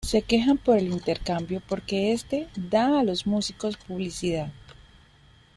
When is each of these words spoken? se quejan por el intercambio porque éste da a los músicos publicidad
se 0.03 0.23
quejan 0.23 0.57
por 0.57 0.79
el 0.79 0.87
intercambio 0.87 1.61
porque 1.67 2.11
éste 2.11 2.47
da 2.57 2.99
a 2.99 3.03
los 3.03 3.27
músicos 3.27 3.77
publicidad 3.77 4.51